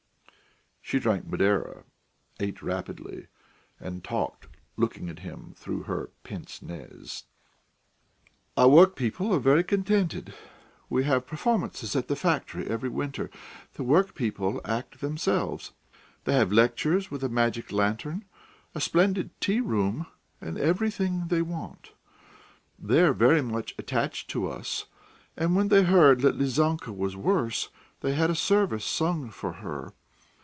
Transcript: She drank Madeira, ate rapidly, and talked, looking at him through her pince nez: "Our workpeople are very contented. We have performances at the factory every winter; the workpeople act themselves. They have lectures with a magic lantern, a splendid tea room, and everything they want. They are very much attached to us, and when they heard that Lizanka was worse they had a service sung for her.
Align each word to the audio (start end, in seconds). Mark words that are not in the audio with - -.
She 0.83 0.99
drank 0.99 1.25
Madeira, 1.25 1.85
ate 2.41 2.61
rapidly, 2.61 3.27
and 3.79 4.03
talked, 4.03 4.47
looking 4.75 5.07
at 5.07 5.19
him 5.19 5.53
through 5.55 5.83
her 5.83 6.09
pince 6.23 6.61
nez: 6.61 7.23
"Our 8.57 8.67
workpeople 8.67 9.33
are 9.33 9.39
very 9.39 9.63
contented. 9.63 10.33
We 10.89 11.05
have 11.05 11.25
performances 11.25 11.95
at 11.95 12.09
the 12.09 12.15
factory 12.17 12.67
every 12.67 12.89
winter; 12.89 13.29
the 13.75 13.83
workpeople 13.85 14.59
act 14.65 14.99
themselves. 14.99 15.71
They 16.25 16.33
have 16.33 16.51
lectures 16.51 17.09
with 17.09 17.23
a 17.23 17.29
magic 17.29 17.71
lantern, 17.71 18.25
a 18.75 18.81
splendid 18.81 19.39
tea 19.39 19.61
room, 19.61 20.07
and 20.41 20.57
everything 20.57 21.27
they 21.29 21.41
want. 21.43 21.93
They 22.77 22.99
are 23.01 23.13
very 23.13 23.41
much 23.43 23.73
attached 23.77 24.29
to 24.31 24.49
us, 24.49 24.87
and 25.37 25.55
when 25.55 25.69
they 25.69 25.83
heard 25.83 26.19
that 26.19 26.37
Lizanka 26.37 26.91
was 26.91 27.15
worse 27.15 27.69
they 28.01 28.13
had 28.13 28.29
a 28.29 28.35
service 28.35 28.83
sung 28.83 29.29
for 29.29 29.53
her. 29.53 29.93